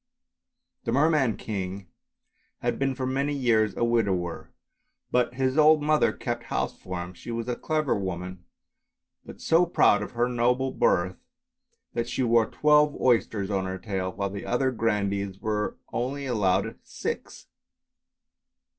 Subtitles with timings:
[0.85, 1.87] The Merman King
[2.63, 4.51] had been for many years a widower,
[5.11, 8.43] but his old mother kept house for him; she was a clever woman,
[9.23, 11.17] but so proud of her noble birth
[11.93, 16.79] that she wore twelve oysters on her tail, while the other grandees were only allowed
[16.81, 17.45] six.